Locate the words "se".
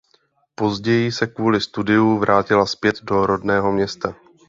1.11-1.27